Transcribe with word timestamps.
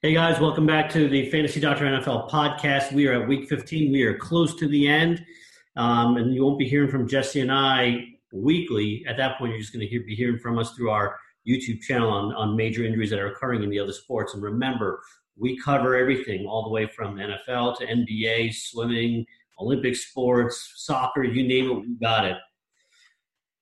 Hey 0.00 0.14
guys, 0.14 0.38
welcome 0.38 0.64
back 0.64 0.88
to 0.90 1.08
the 1.08 1.28
Fantasy 1.28 1.58
Doctor 1.58 1.84
NFL 1.84 2.30
podcast. 2.30 2.92
We 2.92 3.08
are 3.08 3.20
at 3.20 3.28
week 3.28 3.48
15. 3.48 3.90
We 3.90 4.04
are 4.04 4.16
close 4.16 4.54
to 4.54 4.68
the 4.68 4.86
end, 4.86 5.26
um, 5.74 6.18
and 6.18 6.32
you 6.32 6.44
won't 6.44 6.56
be 6.56 6.68
hearing 6.68 6.88
from 6.88 7.08
Jesse 7.08 7.40
and 7.40 7.50
I 7.50 8.04
weekly. 8.32 9.04
At 9.08 9.16
that 9.16 9.38
point, 9.38 9.50
you're 9.50 9.60
just 9.60 9.72
going 9.72 9.80
to 9.80 9.88
hear, 9.88 10.04
be 10.06 10.14
hearing 10.14 10.38
from 10.38 10.56
us 10.56 10.70
through 10.76 10.90
our 10.90 11.18
YouTube 11.48 11.80
channel 11.80 12.10
on, 12.10 12.32
on 12.34 12.54
major 12.54 12.84
injuries 12.84 13.10
that 13.10 13.18
are 13.18 13.32
occurring 13.32 13.64
in 13.64 13.70
the 13.70 13.80
other 13.80 13.92
sports. 13.92 14.34
And 14.34 14.42
remember, 14.44 15.00
we 15.36 15.58
cover 15.58 15.96
everything 15.96 16.46
all 16.46 16.62
the 16.62 16.70
way 16.70 16.86
from 16.86 17.16
NFL 17.16 17.78
to 17.78 17.86
NBA, 17.88 18.54
swimming, 18.54 19.26
Olympic 19.58 19.96
sports, 19.96 20.74
soccer, 20.76 21.24
you 21.24 21.44
name 21.44 21.72
it, 21.72 21.74
we 21.74 21.96
got 22.00 22.24
it. 22.24 22.36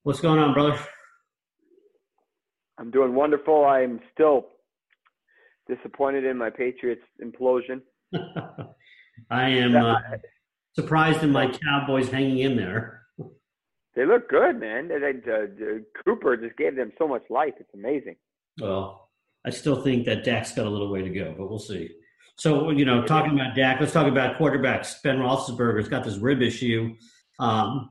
What's 0.02 0.20
going 0.20 0.38
on, 0.38 0.52
brother? 0.52 0.78
I'm 2.76 2.90
doing 2.90 3.14
wonderful. 3.14 3.64
I'm 3.64 4.00
still 4.12 4.48
disappointed 5.68 6.24
in 6.24 6.36
my 6.36 6.50
Patriots 6.50 7.02
implosion. 7.22 7.82
I 9.30 9.48
am 9.48 9.76
uh, 9.76 9.98
surprised 10.74 11.22
in 11.22 11.32
my 11.32 11.48
Cowboys 11.48 12.08
hanging 12.08 12.38
in 12.38 12.56
there. 12.56 13.02
They 13.94 14.04
look 14.04 14.28
good, 14.28 14.60
man. 14.60 14.88
They, 14.88 14.94
uh, 14.94 15.78
Cooper 16.04 16.36
just 16.36 16.56
gave 16.56 16.76
them 16.76 16.92
so 16.98 17.08
much 17.08 17.22
life. 17.30 17.54
It's 17.58 17.72
amazing. 17.74 18.16
Well, 18.60 19.08
I 19.46 19.50
still 19.50 19.82
think 19.82 20.04
that 20.04 20.24
Dak's 20.24 20.52
got 20.52 20.66
a 20.66 20.70
little 20.70 20.90
way 20.90 21.02
to 21.02 21.08
go, 21.08 21.34
but 21.36 21.48
we'll 21.48 21.58
see. 21.58 21.90
So, 22.36 22.70
you 22.70 22.84
know, 22.84 23.02
talking 23.04 23.32
about 23.32 23.56
Dak, 23.56 23.80
let's 23.80 23.92
talk 23.92 24.06
about 24.06 24.38
quarterbacks. 24.38 25.02
Ben 25.02 25.18
Roethlisberger's 25.18 25.88
got 25.88 26.04
this 26.04 26.18
rib 26.18 26.42
issue. 26.42 26.94
Um, 27.38 27.90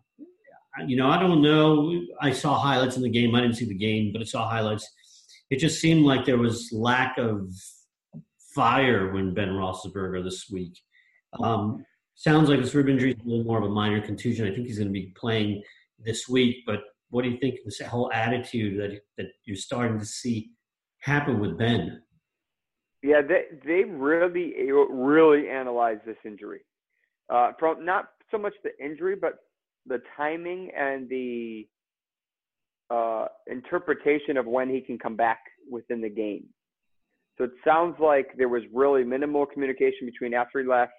you 0.85 0.95
know, 0.95 1.09
I 1.09 1.19
don't 1.19 1.41
know. 1.41 2.01
I 2.21 2.31
saw 2.31 2.59
highlights 2.59 2.97
in 2.97 3.01
the 3.01 3.09
game. 3.09 3.33
I 3.33 3.41
didn't 3.41 3.55
see 3.55 3.65
the 3.65 3.73
game, 3.73 4.11
but 4.11 4.21
I 4.21 4.25
saw 4.25 4.47
highlights 4.47 4.87
it 5.49 5.59
just 5.59 5.79
seemed 5.79 6.05
like 6.05 6.25
there 6.25 6.37
was 6.37 6.71
lack 6.71 7.17
of 7.17 7.49
fire 8.53 9.11
when 9.13 9.33
Ben 9.33 9.49
Roethlisberger 9.49 10.23
this 10.23 10.49
week. 10.49 10.79
Um, 11.41 11.85
sounds 12.15 12.49
like 12.49 12.61
this 12.61 12.73
rib 12.73 12.89
injury 12.89 13.11
is 13.11 13.19
a 13.19 13.27
little 13.27 13.43
more 13.43 13.57
of 13.57 13.65
a 13.65 13.69
minor 13.69 14.01
contusion. 14.01 14.47
I 14.47 14.53
think 14.53 14.67
he's 14.67 14.77
going 14.79 14.87
to 14.87 14.93
be 14.93 15.13
playing 15.17 15.61
this 15.99 16.27
week. 16.27 16.57
But 16.65 16.79
what 17.09 17.23
do 17.23 17.29
you 17.29 17.37
think 17.37 17.59
this 17.63 17.79
whole 17.81 18.11
attitude 18.11 18.79
that 18.79 19.01
that 19.17 19.27
you're 19.45 19.57
starting 19.57 19.99
to 19.99 20.05
see 20.05 20.51
happen 20.99 21.39
with 21.39 21.57
Ben? 21.57 22.01
Yeah, 23.03 23.21
they 23.21 23.43
they 23.65 23.83
really 23.83 24.53
really 24.89 25.49
analyzed 25.49 26.01
this 26.05 26.17
injury 26.25 26.61
uh, 27.29 27.51
from 27.59 27.85
not 27.85 28.09
so 28.31 28.37
much 28.37 28.53
the 28.63 28.71
injury, 28.83 29.15
but 29.15 29.33
the 29.85 30.01
timing 30.17 30.71
and 30.75 31.07
the 31.09 31.67
uh, 32.89 33.27
interpretation 33.47 34.37
of 34.37 34.45
when 34.45 34.69
he 34.69 34.81
can 34.81 34.97
come 34.97 35.15
back 35.15 35.39
within 35.69 36.01
the 36.01 36.09
game. 36.09 36.45
So 37.37 37.45
it 37.45 37.51
sounds 37.65 37.95
like 37.99 38.27
there 38.37 38.49
was 38.49 38.63
really 38.73 39.03
minimal 39.03 39.45
communication 39.45 40.05
between 40.05 40.33
after 40.33 40.61
he 40.61 40.67
left 40.67 40.93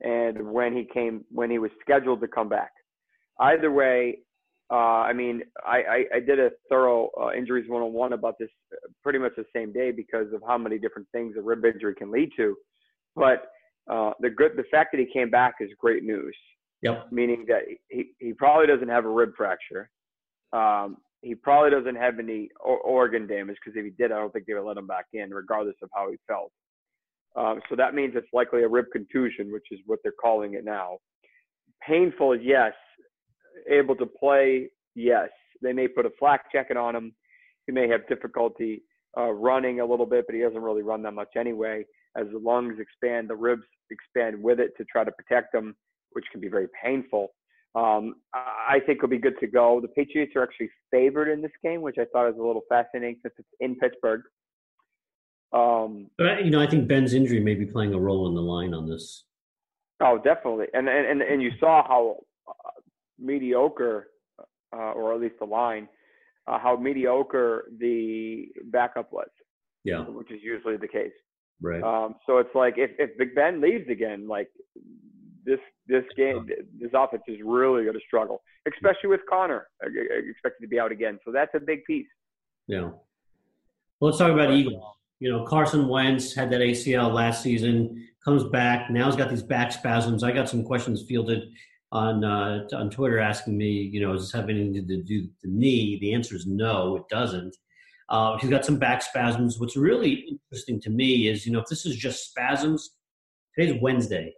and 0.00 0.50
when 0.50 0.76
he 0.76 0.86
came 0.92 1.24
when 1.30 1.50
he 1.50 1.58
was 1.58 1.70
scheduled 1.80 2.20
to 2.20 2.28
come 2.28 2.48
back. 2.48 2.72
Either 3.40 3.70
way, 3.70 4.18
uh, 4.70 4.74
I 4.74 5.12
mean, 5.12 5.42
I, 5.64 5.76
I, 5.76 6.04
I, 6.16 6.20
did 6.20 6.40
a 6.40 6.50
thorough 6.68 7.10
uh, 7.20 7.32
injuries 7.32 7.68
101 7.68 8.12
about 8.12 8.38
this 8.38 8.48
pretty 9.02 9.18
much 9.18 9.32
the 9.36 9.44
same 9.54 9.72
day 9.72 9.90
because 9.90 10.32
of 10.32 10.42
how 10.46 10.56
many 10.56 10.78
different 10.78 11.06
things 11.12 11.34
a 11.36 11.42
rib 11.42 11.64
injury 11.64 11.94
can 11.94 12.10
lead 12.10 12.30
to. 12.36 12.56
But 13.14 13.46
uh, 13.90 14.12
the 14.20 14.30
good, 14.30 14.52
the 14.56 14.64
fact 14.70 14.92
that 14.92 15.00
he 15.00 15.06
came 15.12 15.30
back 15.30 15.56
is 15.60 15.70
great 15.78 16.02
news. 16.02 16.36
Yep. 16.82 17.12
Meaning 17.12 17.44
that 17.48 17.62
he, 17.88 18.10
he 18.18 18.32
probably 18.32 18.66
doesn't 18.66 18.88
have 18.88 19.04
a 19.04 19.08
rib 19.08 19.32
fracture. 19.36 19.90
Um, 20.54 20.98
he 21.22 21.34
probably 21.34 21.70
doesn't 21.70 21.96
have 21.96 22.18
any 22.18 22.48
organ 22.62 23.26
damage 23.26 23.56
because 23.64 23.76
if 23.76 23.84
he 23.84 23.90
did, 23.90 24.12
I 24.12 24.18
don't 24.18 24.32
think 24.32 24.46
they 24.46 24.54
would 24.54 24.64
let 24.64 24.76
him 24.76 24.86
back 24.86 25.06
in, 25.12 25.30
regardless 25.30 25.76
of 25.82 25.88
how 25.94 26.10
he 26.10 26.16
felt. 26.28 26.52
Um, 27.36 27.60
so 27.68 27.76
that 27.76 27.94
means 27.94 28.12
it's 28.14 28.28
likely 28.32 28.62
a 28.62 28.68
rib 28.68 28.86
contusion, 28.92 29.52
which 29.52 29.66
is 29.70 29.80
what 29.86 29.98
they're 30.02 30.12
calling 30.12 30.54
it 30.54 30.64
now. 30.64 30.98
Painful, 31.86 32.36
yes. 32.36 32.72
Able 33.68 33.96
to 33.96 34.06
play, 34.06 34.68
yes. 34.94 35.30
They 35.62 35.72
may 35.72 35.88
put 35.88 36.06
a 36.06 36.10
flak 36.18 36.52
jacket 36.52 36.76
on 36.76 36.94
him. 36.94 37.14
He 37.66 37.72
may 37.72 37.88
have 37.88 38.06
difficulty 38.06 38.82
uh, 39.16 39.30
running 39.30 39.80
a 39.80 39.86
little 39.86 40.06
bit, 40.06 40.26
but 40.26 40.34
he 40.34 40.42
doesn't 40.42 40.62
really 40.62 40.82
run 40.82 41.02
that 41.02 41.12
much 41.12 41.30
anyway. 41.36 41.84
As 42.16 42.26
the 42.30 42.38
lungs 42.38 42.78
expand, 42.78 43.28
the 43.28 43.34
ribs 43.34 43.64
expand 43.90 44.40
with 44.40 44.60
it 44.60 44.72
to 44.76 44.84
try 44.84 45.04
to 45.04 45.10
protect 45.12 45.52
them, 45.52 45.74
which 46.12 46.26
can 46.30 46.40
be 46.40 46.48
very 46.48 46.68
painful. 46.82 47.32
Um, 47.74 48.14
I 48.32 48.80
think 48.86 49.00
he'll 49.00 49.10
be 49.10 49.18
good 49.18 49.38
to 49.40 49.46
go. 49.46 49.80
The 49.80 49.88
Patriots 49.88 50.32
are 50.36 50.42
actually 50.42 50.70
favored 50.90 51.28
in 51.28 51.42
this 51.42 51.50
game, 51.62 51.82
which 51.82 51.96
I 51.98 52.04
thought 52.12 52.26
was 52.26 52.36
a 52.38 52.46
little 52.46 52.62
fascinating 52.68 53.18
since 53.22 53.34
it's 53.36 53.48
in 53.60 53.74
Pittsburgh. 53.76 54.22
Um, 55.52 56.08
but, 56.16 56.44
you 56.44 56.50
know, 56.50 56.60
I 56.60 56.68
think 56.68 56.86
Ben's 56.88 57.14
injury 57.14 57.40
may 57.40 57.54
be 57.54 57.66
playing 57.66 57.94
a 57.94 57.98
role 57.98 58.28
in 58.28 58.34
the 58.34 58.42
line 58.42 58.74
on 58.74 58.88
this. 58.88 59.24
Oh, 60.00 60.18
definitely, 60.18 60.66
and 60.74 60.88
and 60.88 61.22
and 61.22 61.40
you 61.40 61.52
saw 61.60 61.86
how 61.86 62.16
uh, 62.48 62.80
mediocre, 63.16 64.08
uh, 64.72 64.92
or 64.92 65.14
at 65.14 65.20
least 65.20 65.36
the 65.38 65.46
line, 65.46 65.88
uh, 66.48 66.58
how 66.58 66.76
mediocre 66.76 67.70
the 67.78 68.46
backup 68.64 69.12
was. 69.12 69.28
Yeah, 69.84 70.00
which 70.00 70.32
is 70.32 70.40
usually 70.42 70.76
the 70.76 70.88
case. 70.88 71.12
Right. 71.62 71.82
Um, 71.82 72.16
so 72.26 72.38
it's 72.38 72.54
like 72.56 72.74
if 72.76 72.90
if 72.98 73.16
Big 73.16 73.36
Ben 73.36 73.60
leaves 73.60 73.88
again, 73.88 74.26
like 74.26 74.48
this 75.44 75.60
this 75.86 76.04
game, 76.16 76.48
this 76.80 76.90
offense 76.94 77.22
is 77.28 77.38
really 77.44 77.82
going 77.84 77.94
to 77.94 78.04
struggle, 78.06 78.42
especially 78.72 79.10
with 79.10 79.20
Connor 79.28 79.66
expected 79.82 80.62
to 80.62 80.68
be 80.68 80.78
out 80.78 80.92
again. 80.92 81.18
So 81.24 81.32
that's 81.32 81.54
a 81.54 81.60
big 81.60 81.84
piece. 81.84 82.06
Yeah. 82.66 82.90
Well, 84.00 84.10
let's 84.10 84.18
talk 84.18 84.32
about 84.32 84.52
Eagles. 84.52 84.82
You 85.20 85.30
know, 85.30 85.44
Carson 85.44 85.88
Wentz 85.88 86.34
had 86.34 86.50
that 86.50 86.60
ACL 86.60 87.12
last 87.12 87.42
season, 87.42 88.08
comes 88.24 88.44
back. 88.44 88.90
Now 88.90 89.06
he's 89.06 89.16
got 89.16 89.30
these 89.30 89.42
back 89.42 89.72
spasms. 89.72 90.22
I 90.22 90.32
got 90.32 90.48
some 90.48 90.64
questions 90.64 91.04
fielded 91.06 91.44
on 91.92 92.24
uh, 92.24 92.66
on 92.72 92.90
Twitter 92.90 93.18
asking 93.20 93.56
me, 93.56 93.70
you 93.70 94.00
know, 94.00 94.12
does 94.12 94.22
this 94.22 94.32
have 94.32 94.48
anything 94.48 94.74
to 94.74 95.02
do 95.02 95.22
with 95.22 95.40
the 95.42 95.48
knee? 95.48 95.98
The 96.00 96.14
answer 96.14 96.34
is 96.34 96.46
no, 96.46 96.96
it 96.96 97.08
doesn't. 97.08 97.56
Uh, 98.08 98.36
he's 98.38 98.50
got 98.50 98.64
some 98.64 98.78
back 98.78 99.02
spasms. 99.02 99.58
What's 99.58 99.76
really 99.76 100.38
interesting 100.50 100.80
to 100.82 100.90
me 100.90 101.28
is, 101.28 101.46
you 101.46 101.52
know, 101.52 101.60
if 101.60 101.66
this 101.68 101.86
is 101.86 101.96
just 101.96 102.28
spasms, 102.28 102.90
today's 103.56 103.80
Wednesday 103.80 104.34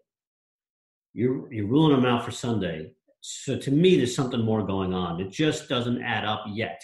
you're 1.16 1.50
you're 1.50 1.66
ruling 1.66 1.97
them 1.97 2.04
out 2.04 2.25
for 2.25 2.31
Sunday. 2.31 2.93
So 3.22 3.59
to 3.59 3.71
me, 3.71 3.97
there's 3.97 4.15
something 4.15 4.44
more 4.44 4.65
going 4.65 4.93
on. 4.93 5.21
It 5.21 5.31
just 5.31 5.69
doesn't 5.69 6.03
add 6.03 6.25
up 6.25 6.44
yet. 6.53 6.81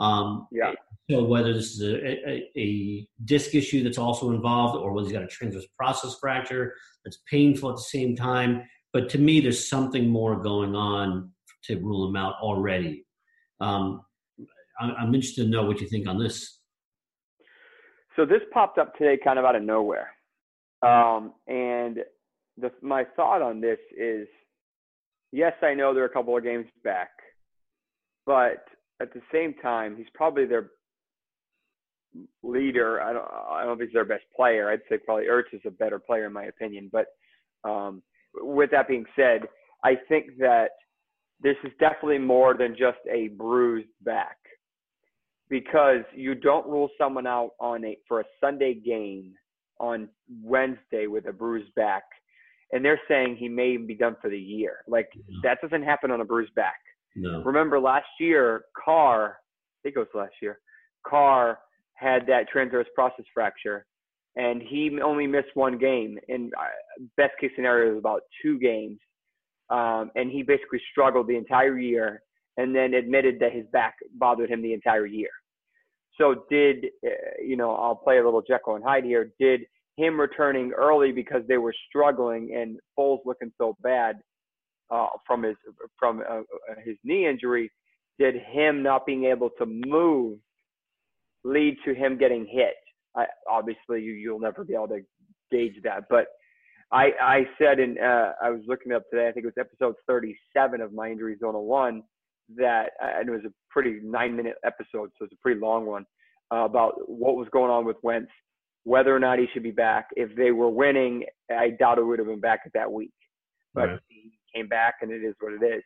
Um, 0.00 0.48
yeah. 0.50 0.72
So 1.08 1.24
whether 1.24 1.52
this 1.52 1.76
is 1.76 1.82
a, 1.82 2.28
a, 2.28 2.50
a, 2.56 3.08
disc 3.24 3.54
issue 3.54 3.82
that's 3.82 3.98
also 3.98 4.30
involved, 4.30 4.76
or 4.76 4.92
whether 4.92 5.06
he's 5.06 5.12
got 5.12 5.22
a 5.22 5.28
transverse 5.28 5.66
process 5.76 6.16
fracture 6.20 6.74
that's 7.04 7.18
painful 7.30 7.70
at 7.70 7.76
the 7.76 7.82
same 7.82 8.14
time, 8.14 8.62
but 8.92 9.08
to 9.10 9.18
me, 9.18 9.40
there's 9.40 9.68
something 9.68 10.08
more 10.08 10.40
going 10.40 10.74
on 10.74 11.30
to 11.64 11.76
rule 11.78 12.08
him 12.08 12.16
out 12.16 12.34
already. 12.40 13.04
Um, 13.60 14.02
I, 14.80 14.90
I'm 14.98 15.14
interested 15.14 15.44
to 15.44 15.50
know 15.50 15.64
what 15.64 15.80
you 15.80 15.88
think 15.88 16.08
on 16.08 16.18
this. 16.18 16.60
So 18.16 18.24
this 18.24 18.42
popped 18.52 18.78
up 18.78 18.96
today, 18.96 19.18
kind 19.22 19.38
of 19.38 19.44
out 19.44 19.56
of 19.56 19.62
nowhere, 19.62 20.10
um, 20.82 21.34
and 21.46 21.98
the, 22.58 22.70
my 22.82 23.04
thought 23.16 23.42
on 23.42 23.60
this 23.60 23.78
is 23.96 24.26
yes, 25.32 25.52
I 25.62 25.74
know 25.74 25.94
they're 25.94 26.04
a 26.04 26.10
couple 26.10 26.36
of 26.36 26.42
games 26.42 26.66
back, 26.82 27.10
but 28.26 28.64
at 29.00 29.12
the 29.14 29.22
same 29.32 29.54
time, 29.62 29.96
he's 29.96 30.06
probably 30.14 30.46
their 30.46 30.70
leader. 32.42 33.00
I 33.00 33.12
don't, 33.12 33.24
I 33.24 33.60
don't 33.60 33.66
know 33.68 33.72
if 33.72 33.88
he's 33.88 33.94
their 33.94 34.04
best 34.04 34.24
player. 34.34 34.70
I'd 34.70 34.80
say 34.88 34.98
probably 34.98 35.26
Ertz 35.26 35.52
is 35.52 35.62
a 35.66 35.70
better 35.70 35.98
player 35.98 36.26
in 36.26 36.32
my 36.32 36.44
opinion. 36.44 36.90
But 36.92 37.06
um, 37.64 38.02
with 38.34 38.70
that 38.72 38.88
being 38.88 39.06
said, 39.16 39.42
I 39.84 39.94
think 40.08 40.38
that 40.38 40.70
this 41.40 41.56
is 41.64 41.72
definitely 41.80 42.18
more 42.18 42.54
than 42.54 42.76
just 42.78 42.98
a 43.10 43.28
bruised 43.28 43.88
back 44.02 44.36
because 45.48 46.04
you 46.14 46.34
don't 46.34 46.66
rule 46.66 46.90
someone 46.98 47.26
out 47.26 47.52
on 47.58 47.84
a 47.84 47.96
for 48.06 48.20
a 48.20 48.24
Sunday 48.40 48.74
game 48.74 49.32
on 49.78 50.08
Wednesday 50.42 51.06
with 51.06 51.26
a 51.26 51.32
bruised 51.32 51.74
back 51.74 52.02
and 52.72 52.84
they're 52.84 53.00
saying 53.08 53.36
he 53.36 53.48
may 53.48 53.70
even 53.70 53.86
be 53.86 53.94
done 53.94 54.16
for 54.20 54.30
the 54.30 54.38
year. 54.38 54.78
Like 54.86 55.08
no. 55.28 55.38
that 55.42 55.58
doesn't 55.60 55.82
happen 55.82 56.10
on 56.10 56.20
a 56.20 56.24
bruised 56.24 56.54
back. 56.54 56.80
No. 57.16 57.42
Remember 57.42 57.80
last 57.80 58.08
year, 58.18 58.64
Carr, 58.82 59.38
I 59.38 59.78
think 59.82 59.96
it 59.96 59.98
was 59.98 60.08
last 60.14 60.34
year, 60.40 60.60
Carr 61.06 61.58
had 61.94 62.26
that 62.26 62.48
transverse 62.48 62.86
process 62.94 63.24
fracture, 63.34 63.86
and 64.36 64.62
he 64.62 64.98
only 65.02 65.26
missed 65.26 65.48
one 65.54 65.78
game. 65.78 66.18
And 66.28 66.52
uh, 66.54 67.04
best 67.16 67.32
case 67.40 67.50
scenario 67.56 67.90
was 67.90 67.98
about 67.98 68.22
two 68.42 68.58
games, 68.58 68.98
um, 69.70 70.10
and 70.14 70.30
he 70.30 70.42
basically 70.42 70.80
struggled 70.90 71.26
the 71.26 71.36
entire 71.36 71.78
year, 71.78 72.22
and 72.56 72.74
then 72.74 72.94
admitted 72.94 73.38
that 73.40 73.52
his 73.52 73.66
back 73.72 73.96
bothered 74.14 74.50
him 74.50 74.62
the 74.62 74.72
entire 74.72 75.06
year. 75.06 75.30
So 76.18 76.44
did 76.50 76.86
uh, 77.04 77.10
you 77.44 77.56
know? 77.56 77.74
I'll 77.74 77.96
play 77.96 78.18
a 78.18 78.24
little 78.24 78.42
Jekyll 78.42 78.76
and 78.76 78.84
Hyde 78.84 79.04
here. 79.04 79.32
Did 79.40 79.62
him 80.00 80.18
returning 80.18 80.72
early 80.72 81.12
because 81.12 81.42
they 81.48 81.58
were 81.58 81.74
struggling 81.88 82.54
and 82.56 82.78
Foles 82.98 83.20
looking 83.24 83.52
so 83.58 83.76
bad 83.82 84.16
uh, 84.90 85.06
from 85.26 85.42
his 85.42 85.56
from 85.98 86.22
uh, 86.28 86.40
his 86.84 86.96
knee 87.04 87.26
injury, 87.26 87.70
did 88.18 88.34
him 88.36 88.82
not 88.82 89.06
being 89.06 89.24
able 89.24 89.50
to 89.58 89.66
move 89.66 90.38
lead 91.44 91.76
to 91.84 91.94
him 91.94 92.18
getting 92.18 92.46
hit? 92.46 92.74
I, 93.16 93.26
obviously, 93.48 94.02
you, 94.02 94.12
you'll 94.12 94.40
never 94.40 94.64
be 94.64 94.74
able 94.74 94.88
to 94.88 95.00
gauge 95.50 95.76
that. 95.84 96.04
But 96.08 96.26
I, 96.92 97.10
I 97.22 97.42
said, 97.58 97.78
in 97.78 97.96
uh, 97.98 98.32
I 98.42 98.50
was 98.50 98.62
looking 98.66 98.92
up 98.92 99.02
today. 99.10 99.28
I 99.28 99.32
think 99.32 99.44
it 99.44 99.52
was 99.54 99.66
episode 99.66 99.94
37 100.06 100.80
of 100.80 100.92
my 100.92 101.10
Injuries 101.10 101.38
101 101.40 102.02
that, 102.56 102.90
and 103.00 103.28
it 103.28 103.32
was 103.32 103.44
a 103.46 103.52
pretty 103.70 104.00
nine-minute 104.02 104.56
episode, 104.64 105.10
so 105.18 105.24
it's 105.24 105.32
a 105.32 105.40
pretty 105.40 105.60
long 105.60 105.86
one 105.86 106.04
uh, 106.52 106.64
about 106.64 106.94
what 107.08 107.36
was 107.36 107.48
going 107.52 107.70
on 107.70 107.84
with 107.84 107.96
Wentz, 108.02 108.30
whether 108.84 109.14
or 109.14 109.18
not 109.18 109.38
he 109.38 109.46
should 109.52 109.62
be 109.62 109.70
back. 109.70 110.08
If 110.16 110.34
they 110.36 110.50
were 110.50 110.70
winning, 110.70 111.24
I 111.50 111.70
doubt 111.70 111.98
it 111.98 112.04
would 112.04 112.18
have 112.18 112.28
been 112.28 112.40
back 112.40 112.60
at 112.66 112.72
that 112.74 112.90
week. 112.90 113.12
But 113.74 113.88
right. 113.88 113.98
he 114.08 114.32
came 114.54 114.68
back, 114.68 114.96
and 115.02 115.10
it 115.10 115.22
is 115.22 115.34
what 115.40 115.52
it 115.52 115.64
is. 115.64 115.82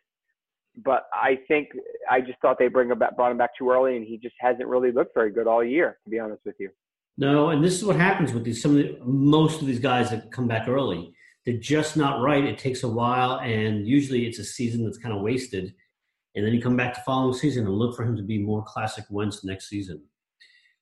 But 0.85 1.05
I 1.13 1.39
think 1.47 1.69
I 2.11 2.21
just 2.21 2.41
thought 2.41 2.59
they 2.59 2.69
bring 2.69 2.91
him 2.91 2.99
back, 2.99 3.17
brought 3.17 3.31
him 3.31 3.39
back 3.39 3.51
too 3.57 3.71
early, 3.71 3.97
and 3.97 4.07
he 4.07 4.19
just 4.19 4.35
hasn't 4.41 4.69
really 4.69 4.91
looked 4.91 5.15
very 5.15 5.31
good 5.31 5.47
all 5.47 5.63
year, 5.63 5.99
to 6.05 6.11
be 6.11 6.19
honest 6.19 6.43
with 6.45 6.57
you. 6.59 6.71
No, 7.17 7.51
and 7.51 7.63
this 7.63 7.75
is 7.75 7.85
what 7.85 7.97
happens 7.97 8.33
with 8.33 8.45
these. 8.45 8.61
Some 8.61 8.73
of 8.73 8.79
the, 8.79 8.99
most 9.05 9.61
of 9.61 9.67
these 9.67 9.79
guys 9.79 10.11
that 10.11 10.33
come 10.33 10.49
back 10.49 10.67
early, 10.67 11.15
they're 11.47 11.59
just 11.59 11.97
not 11.97 12.21
right. 12.23 12.43
It 12.43 12.59
takes 12.59 12.83
a 12.83 12.89
while, 12.89 13.39
and 13.41 13.87
usually 13.87 14.27
it's 14.27 14.39
a 14.39 14.45
season 14.45 14.85
that's 14.85 14.99
kind 14.99 15.15
of 15.15 15.23
wasted. 15.23 15.75
And 16.35 16.45
then 16.45 16.53
you 16.53 16.61
come 16.61 16.77
back 16.77 16.95
to 16.95 17.01
following 17.03 17.35
season 17.35 17.67
and 17.67 17.75
look 17.75 17.95
for 17.95 18.05
him 18.05 18.17
to 18.17 18.23
be 18.23 18.39
more 18.39 18.65
classic 18.65 19.05
Wentz 19.11 19.45
next 19.45 19.69
season. 19.69 20.03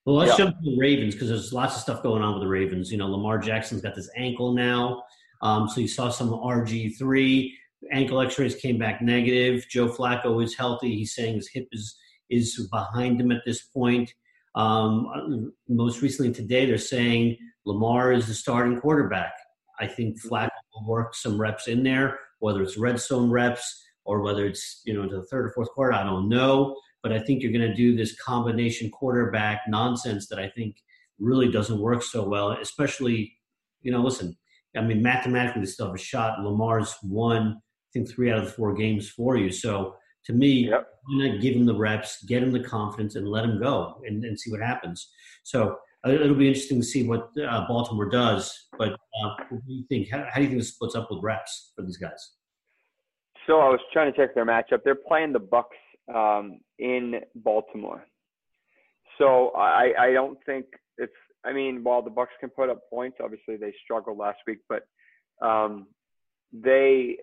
Well, 0.04 0.16
let's 0.16 0.38
yeah. 0.38 0.46
jump 0.46 0.58
to 0.58 0.70
the 0.70 0.76
Ravens 0.76 1.14
because 1.14 1.28
there's 1.28 1.52
lots 1.52 1.76
of 1.76 1.82
stuff 1.82 2.02
going 2.02 2.22
on 2.22 2.34
with 2.34 2.43
the 2.43 2.49
Ravens. 2.49 2.90
You 2.90 2.99
know, 2.99 3.08
Lamar 3.08 3.38
Jackson's 3.38 3.82
got 3.82 3.94
this 3.94 4.10
ankle 4.16 4.52
now. 4.52 5.04
Um, 5.43 5.69
so 5.69 5.81
you 5.81 5.88
saw 5.88 6.08
some 6.08 6.31
RG3 6.31 7.52
ankle 7.90 8.20
X-rays 8.20 8.54
came 8.56 8.78
back 8.78 9.02
negative. 9.02 9.66
Joe 9.69 9.88
Flacco 9.88 10.43
is 10.43 10.54
healthy. 10.54 10.94
He's 10.96 11.14
saying 11.14 11.37
his 11.37 11.49
hip 11.49 11.69
is 11.72 11.96
is 12.31 12.69
behind 12.70 13.20
him 13.20 13.31
at 13.31 13.43
this 13.44 13.62
point. 13.62 14.12
Um, 14.54 15.52
most 15.69 16.00
recently 16.00 16.32
today, 16.32 16.66
they're 16.66 16.78
saying 16.78 17.37
Lamar 17.66 18.12
is 18.12 18.26
the 18.26 18.34
starting 18.34 18.81
quarterback. 18.81 19.32
I 19.78 19.87
think 19.87 20.20
Flacco 20.22 20.50
will 20.75 20.87
work 20.87 21.14
some 21.14 21.40
reps 21.40 21.69
in 21.69 21.82
there, 21.82 22.19
whether 22.38 22.62
it's 22.62 22.78
red 22.78 23.00
zone 23.00 23.31
reps 23.31 23.84
or 24.04 24.20
whether 24.20 24.46
it's 24.46 24.82
you 24.84 24.94
know 24.94 25.02
into 25.02 25.16
the 25.16 25.26
third 25.26 25.46
or 25.46 25.50
fourth 25.50 25.70
quarter. 25.70 25.93
I 25.93 26.04
don't 26.04 26.28
know, 26.28 26.76
but 27.02 27.12
I 27.12 27.19
think 27.19 27.43
you're 27.43 27.52
going 27.52 27.69
to 27.69 27.75
do 27.75 27.96
this 27.96 28.20
combination 28.20 28.90
quarterback 28.90 29.62
nonsense 29.69 30.28
that 30.28 30.38
I 30.38 30.49
think 30.49 30.76
really 31.19 31.50
doesn't 31.50 31.81
work 31.81 32.02
so 32.02 32.28
well. 32.28 32.52
Especially, 32.52 33.34
you 33.81 33.93
know, 33.93 34.02
listen. 34.02 34.37
I 34.75 34.81
mean, 34.81 35.02
mathematically, 35.02 35.60
they 35.60 35.66
still 35.66 35.87
have 35.87 35.94
a 35.94 35.99
shot. 35.99 36.40
Lamar's 36.40 36.96
won 37.02 37.60
I 37.60 37.88
think 37.93 38.10
three 38.10 38.31
out 38.31 38.38
of 38.38 38.46
the 38.46 38.50
four 38.50 38.72
games 38.72 39.10
for 39.10 39.37
you. 39.37 39.52
So 39.52 39.96
to 40.25 40.32
me, 40.32 40.70
yep. 40.70 40.87
why 41.04 41.28
not 41.28 41.43
give 41.43 41.54
him 41.54 41.66
the 41.66 41.76
reps, 41.76 42.25
get 42.25 42.43
him 42.43 42.50
the 42.50 42.60
confidence, 42.60 43.16
and 43.16 43.28
let 43.28 43.44
him 43.44 43.60
go 43.60 44.00
and, 44.06 44.25
and 44.25 44.38
see 44.38 44.50
what 44.50 44.62
happens. 44.62 45.10
So 45.43 45.76
uh, 46.06 46.10
it'll 46.10 46.34
be 46.34 46.49
interesting 46.49 46.81
to 46.81 46.87
see 46.87 47.06
what 47.06 47.28
uh, 47.38 47.66
Baltimore 47.69 48.08
does. 48.08 48.69
But 48.78 48.93
uh, 48.93 49.34
what 49.50 49.66
do 49.66 49.72
you 49.72 49.84
think? 49.88 50.08
How, 50.10 50.26
how, 50.31 50.37
do 50.37 50.43
you 50.43 50.49
think 50.49 50.60
this 50.60 50.70
splits 50.70 50.94
up 50.94 51.08
with 51.10 51.22
reps 51.22 51.72
for 51.76 51.82
these 51.82 51.99
guys? 51.99 52.32
So 53.46 53.58
I 53.58 53.69
was 53.69 53.81
trying 53.93 54.10
to 54.10 54.16
check 54.16 54.34
their 54.34 54.46
matchup. 54.46 54.81
They're 54.84 54.94
playing 54.94 55.32
the 55.32 55.40
Bucs 55.40 55.64
um, 56.14 56.61
in 56.79 57.20
Baltimore. 57.35 58.05
So 59.19 59.50
I, 59.50 59.93
I 59.99 60.12
don't 60.12 60.38
think 60.47 60.67
it's. 60.99 61.12
I 61.44 61.53
mean, 61.53 61.82
while 61.82 62.03
the 62.03 62.11
Bucs 62.11 62.38
can 62.41 62.50
put 62.50 62.70
up 62.70 62.88
points, 62.88 63.19
obviously 63.23 63.56
they 63.56 63.75
struggled 63.85 64.17
last 64.17 64.38
week, 64.47 64.59
but 64.69 64.87
um, 65.44 65.88
they 66.53 67.19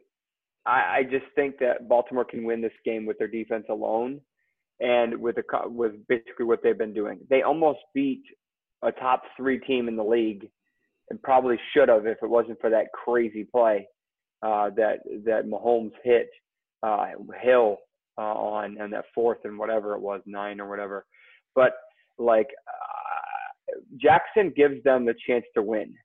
I, 0.66 0.98
I 0.98 1.04
just 1.04 1.26
think 1.36 1.58
that 1.60 1.88
Baltimore 1.88 2.26
can 2.26 2.44
win 2.44 2.62
this 2.62 2.72
game 2.86 3.06
with 3.06 3.18
their 3.18 3.28
defense 3.28 3.66
alone, 3.70 4.22
and 4.80 5.20
with 5.20 5.36
the 5.36 5.44
with 5.68 5.94
basically 6.08 6.46
what 6.46 6.62
they've 6.64 6.78
been 6.78 6.94
doing. 6.94 7.20
They 7.30 7.42
almost 7.42 7.80
beat 7.94 8.24
a 8.84 8.92
top 8.92 9.24
three 9.36 9.60
team 9.60 9.88
in 9.88 9.96
the 9.96 10.04
league, 10.04 10.50
and 11.10 11.22
probably 11.22 11.58
should 11.74 11.90
have 11.90 12.06
if 12.06 12.18
it 12.22 12.30
wasn't 12.30 12.62
for 12.62 12.70
that 12.70 12.92
crazy 12.94 13.46
play 13.46 13.88
uh, 14.42 14.70
that 14.76 15.00
that 15.26 15.48
Mahomes 15.48 15.94
hit 16.04 16.30
uh, 16.84 17.08
Hill 17.42 17.78
uh, 18.20 18.36
on 18.36 18.78
and 18.80 18.92
that 18.92 19.06
fourth 19.16 19.40
and 19.46 19.58
whatever 19.58 19.96
it 19.96 20.02
was 20.02 20.22
nine 20.26 20.60
or 20.60 20.70
whatever. 20.70 21.06
But 21.56 21.72
like 22.18 22.50
uh, 22.68 23.80
Jackson 23.98 24.52
gives 24.56 24.84
them 24.84 25.06
the 25.06 25.16
chance 25.26 25.46
to 25.56 25.62
win 25.64 25.96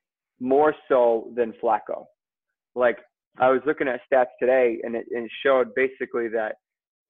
more 0.41 0.75
so 0.89 1.33
than 1.35 1.53
Flacco. 1.63 2.05
Like 2.77 2.99
I 3.39 3.51
was 3.51 3.61
looking 3.67 3.89
at 3.89 4.01
stats 4.11 4.27
today, 4.39 4.79
and 4.85 4.95
it, 4.95 5.07
and 5.11 5.25
it 5.25 5.31
showed 5.43 5.75
basically 5.75 6.29
that 6.29 6.57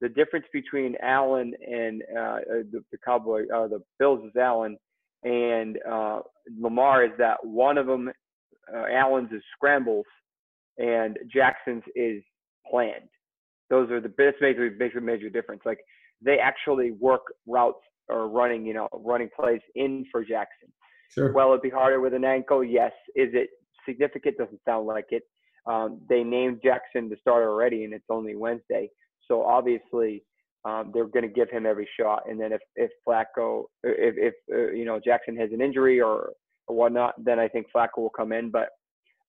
the 0.01 0.09
difference 0.09 0.45
between 0.51 0.95
Allen 1.01 1.53
and 1.65 2.01
uh, 2.17 2.21
uh, 2.21 2.39
the, 2.71 2.83
the 2.91 2.97
Cowboy, 3.03 3.43
uh, 3.53 3.67
the 3.67 3.81
Bills 3.99 4.25
is 4.25 4.35
Allen, 4.35 4.77
and 5.23 5.77
uh, 5.89 6.19
Lamar 6.59 7.05
is 7.05 7.11
that 7.17 7.37
one 7.43 7.77
of 7.77 7.85
them, 7.87 8.11
uh, 8.73 8.85
Allen's 8.91 9.31
is 9.31 9.41
scrambles, 9.55 10.05
and 10.77 11.17
Jackson's 11.31 11.83
is 11.95 12.23
planned. 12.69 13.09
Those 13.69 13.89
are 13.91 13.99
the 13.99 14.09
best 14.09 14.37
major, 14.41 14.71
major, 14.77 15.01
major 15.01 15.29
difference. 15.29 15.61
Like 15.65 15.79
they 16.21 16.37
actually 16.39 16.91
work 16.91 17.21
routes 17.47 17.79
or 18.09 18.29
running, 18.29 18.65
you 18.65 18.73
know, 18.73 18.87
running 18.93 19.29
plays 19.37 19.61
in 19.75 20.05
for 20.11 20.23
Jackson. 20.23 20.69
Sure. 21.11 21.31
Well, 21.31 21.49
it'd 21.49 21.61
be 21.61 21.69
harder 21.69 21.99
with 21.99 22.13
an 22.13 22.25
ankle. 22.25 22.63
Yes. 22.63 22.91
Is 23.15 23.29
it 23.33 23.49
significant? 23.87 24.37
Doesn't 24.37 24.61
sound 24.65 24.87
like 24.87 25.07
it. 25.09 25.23
Um, 25.67 26.01
they 26.09 26.23
named 26.23 26.61
Jackson 26.63 27.09
the 27.09 27.17
starter 27.19 27.49
already, 27.49 27.85
and 27.85 27.93
it's 27.93 28.05
only 28.09 28.35
Wednesday. 28.35 28.89
So 29.27 29.43
obviously, 29.43 30.23
um, 30.63 30.91
they're 30.93 31.07
going 31.07 31.27
to 31.27 31.33
give 31.33 31.49
him 31.49 31.65
every 31.65 31.87
shot. 31.99 32.23
And 32.29 32.39
then 32.39 32.51
if 32.51 32.61
if 32.75 32.91
Flacco, 33.07 33.65
if 33.83 34.15
if 34.17 34.33
uh, 34.53 34.71
you 34.71 34.85
know 34.85 34.99
Jackson 35.03 35.35
has 35.37 35.51
an 35.51 35.61
injury 35.61 36.01
or 36.01 36.33
or 36.67 36.75
whatnot, 36.75 37.13
then 37.23 37.39
I 37.39 37.47
think 37.47 37.67
Flacco 37.75 37.97
will 37.97 38.09
come 38.09 38.31
in. 38.31 38.51
But 38.51 38.69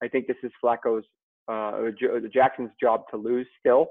I 0.02 0.08
think 0.08 0.26
this 0.26 0.36
is 0.42 0.52
Flacco's 0.62 1.04
uh, 1.48 1.90
Jackson's 2.32 2.70
job 2.80 3.02
to 3.10 3.16
lose 3.16 3.46
still. 3.60 3.86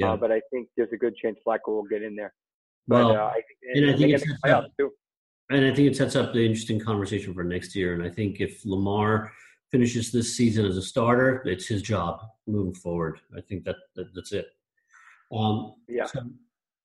Uh, 0.00 0.06
yeah. 0.06 0.12
Uh, 0.12 0.16
but 0.16 0.32
I 0.32 0.40
think 0.50 0.68
there's 0.76 0.92
a 0.92 0.96
good 0.96 1.14
chance 1.16 1.38
Flacco 1.46 1.68
will 1.68 1.84
get 1.84 2.02
in 2.02 2.16
there. 2.16 2.32
But, 2.88 3.04
well, 3.04 3.16
uh, 3.16 3.26
I 3.26 3.34
think, 3.34 3.46
and, 3.74 3.84
and 3.84 3.94
I 3.94 3.98
think, 3.98 4.12
it 4.12 4.20
sets 4.20 4.52
up, 4.52 4.66
too. 4.78 4.90
and 5.50 5.64
I 5.64 5.74
think 5.74 5.90
it 5.90 5.96
sets 5.96 6.16
up 6.16 6.32
the 6.32 6.44
interesting 6.44 6.80
conversation 6.80 7.32
for 7.34 7.44
next 7.44 7.76
year. 7.76 7.94
And 7.94 8.02
I 8.02 8.10
think 8.10 8.40
if 8.40 8.64
Lamar 8.64 9.32
finishes 9.70 10.10
this 10.10 10.36
season 10.36 10.66
as 10.66 10.76
a 10.76 10.82
starter, 10.82 11.42
it's 11.46 11.66
his 11.66 11.82
job 11.82 12.20
moving 12.46 12.74
forward. 12.74 13.20
I 13.36 13.40
think 13.40 13.64
that, 13.64 13.76
that 13.94 14.14
that's 14.14 14.32
it. 14.32 14.46
Um, 15.32 15.74
yeah. 15.88 16.06
So, 16.06 16.20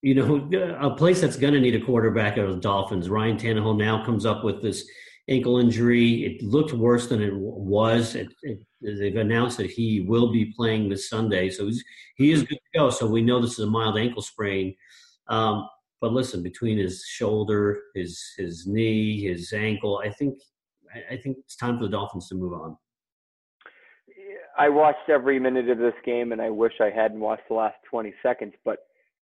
you 0.02 0.14
know, 0.16 0.50
a 0.80 0.92
place 0.92 1.20
that's 1.20 1.36
going 1.36 1.54
to 1.54 1.60
need 1.60 1.76
a 1.76 1.84
quarterback 1.84 2.38
are 2.38 2.54
the 2.54 2.60
Dolphins. 2.60 3.10
Ryan 3.10 3.38
Tannehill 3.38 3.78
now 3.78 4.06
comes 4.06 4.26
up 4.26 4.44
with 4.44 4.62
this 4.62 4.88
ankle 5.30 5.60
injury. 5.60 6.26
It 6.26 6.44
looked 6.44 6.74
worse 6.74 7.08
than 7.08 7.22
it 7.22 7.34
was. 7.34 8.16
It, 8.16 8.34
it, 8.44 8.60
they've 8.82 9.16
announced 9.16 9.58
that 9.58 9.70
he 9.70 10.02
will 10.02 10.32
be 10.32 10.54
playing 10.56 10.90
this 10.90 11.10
Sunday, 11.10 11.50
so 11.50 11.70
he 12.16 12.32
is 12.32 12.44
good 12.44 12.56
to 12.56 12.80
go. 12.80 12.90
So 12.90 13.08
we 13.08 13.22
know 13.22 13.42
this 13.42 13.54
is 13.54 13.66
a 13.66 13.68
mild 13.68 13.98
ankle 13.98 14.22
sprain. 14.22 14.76
Um, 15.28 15.68
but 16.00 16.14
listen, 16.14 16.44
between 16.44 16.78
his 16.78 17.04
shoulder, 17.06 17.82
his 17.96 18.22
his 18.38 18.68
knee, 18.68 19.22
his 19.28 19.52
ankle, 19.52 20.02
I 20.04 20.10
think 20.10 20.38
I 21.12 21.18
think 21.18 21.38
it's 21.40 21.56
time 21.56 21.78
for 21.78 21.86
the 21.86 21.90
Dolphins 21.90 22.30
to 22.30 22.36
move 22.36 22.54
on. 22.54 22.78
I 24.58 24.70
watched 24.70 25.10
every 25.10 25.40
minute 25.40 25.70
of 25.70 25.78
this 25.78 25.94
game, 26.04 26.32
and 26.32 26.42
I 26.42 26.50
wish 26.50 26.74
I 26.80 26.90
hadn't 26.90 27.20
watched 27.20 27.48
the 27.48 27.54
last 27.54 27.76
20 27.90 28.14
seconds. 28.24 28.54
But 28.66 28.80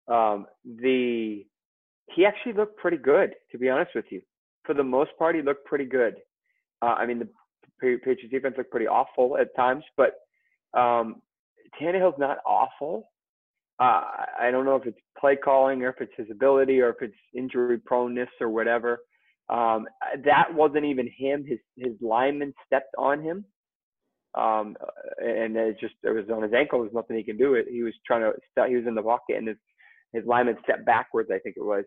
um, 0.07 0.45
the 0.63 1.45
he 2.13 2.25
actually 2.25 2.53
looked 2.53 2.77
pretty 2.77 2.98
good, 2.98 3.36
to 3.51 3.57
be 3.57 3.69
honest 3.69 3.91
with 3.95 4.05
you. 4.10 4.22
For 4.67 4.75
the 4.75 4.83
most 4.83 5.12
part, 5.17 5.36
he 5.36 5.41
looked 5.41 5.65
pretty 5.65 5.86
good. 5.86 6.17
Uh, 6.83 6.93
I 6.93 7.07
mean, 7.07 7.19
the 7.19 7.29
Patriots 7.81 8.21
defense 8.29 8.55
looked 8.57 8.69
pretty 8.69 8.88
awful 8.88 9.38
at 9.38 9.55
times, 9.55 9.83
but 9.95 10.13
um, 10.79 11.21
Tannehill's 11.81 12.19
not 12.19 12.38
awful. 12.45 13.09
Uh, 13.79 14.01
I 14.39 14.50
don't 14.51 14.65
know 14.65 14.75
if 14.75 14.86
it's 14.86 14.97
play 15.19 15.36
calling 15.36 15.83
or 15.83 15.89
if 15.89 16.01
it's 16.01 16.13
his 16.17 16.27
ability 16.31 16.81
or 16.81 16.89
if 16.89 16.97
it's 17.01 17.15
injury 17.36 17.79
proneness 17.79 18.29
or 18.41 18.50
whatever. 18.50 19.00
Um, 19.50 19.88
that 20.25 20.53
wasn't 20.53 20.86
even 20.86 21.09
him. 21.15 21.45
His 21.45 21.59
his 21.77 21.93
lineman 22.01 22.53
stepped 22.65 22.93
on 22.97 23.21
him, 23.21 23.45
um, 24.36 24.75
and 25.19 25.55
it 25.55 25.79
just 25.79 25.93
it 26.03 26.09
was 26.09 26.25
on 26.29 26.43
his 26.43 26.53
ankle. 26.53 26.81
There's 26.81 26.93
nothing 26.93 27.15
he 27.15 27.24
can 27.24 27.38
do. 27.38 27.53
It. 27.53 27.67
He 27.69 27.83
was 27.83 27.93
trying 28.05 28.21
to. 28.21 28.67
He 28.67 28.75
was 28.75 28.86
in 28.86 28.95
the 28.95 29.01
pocket, 29.01 29.38
and 29.38 29.47
his 29.47 29.57
his 30.12 30.25
lineman 30.25 30.57
stepped 30.63 30.86
backwards. 30.86 31.29
I 31.31 31.39
think 31.39 31.55
it 31.55 31.63
was. 31.63 31.86